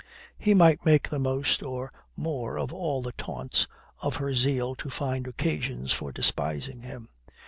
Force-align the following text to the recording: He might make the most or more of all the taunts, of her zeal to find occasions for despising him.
He 0.39 0.55
might 0.55 0.83
make 0.83 1.09
the 1.11 1.19
most 1.19 1.61
or 1.61 1.91
more 2.15 2.57
of 2.57 2.73
all 2.73 3.03
the 3.03 3.11
taunts, 3.11 3.67
of 4.01 4.15
her 4.15 4.33
zeal 4.33 4.73
to 4.77 4.89
find 4.89 5.27
occasions 5.27 5.93
for 5.93 6.11
despising 6.11 6.81
him. 6.81 7.09